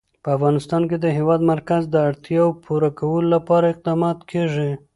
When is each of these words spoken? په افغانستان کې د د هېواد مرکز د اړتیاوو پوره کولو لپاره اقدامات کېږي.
په 0.23 0.29
افغانستان 0.37 0.81
کې 0.89 0.97
د 0.99 1.03
د 1.03 1.07
هېواد 1.17 1.41
مرکز 1.51 1.81
د 1.89 1.95
اړتیاوو 2.09 2.59
پوره 2.65 2.89
کولو 2.99 3.27
لپاره 3.35 3.65
اقدامات 3.73 4.17
کېږي. 4.31 4.71